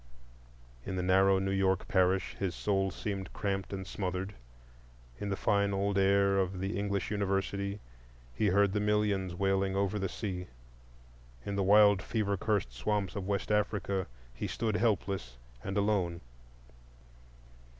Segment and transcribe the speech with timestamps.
[0.83, 4.33] In the narrow New York parish his soul seemed cramped and smothered.
[5.19, 7.79] In the fine old air of the English University
[8.33, 10.47] he heard the millions wailing over the sea.
[11.45, 16.21] In the wild fever cursed swamps of West Africa he stood helpless and alone.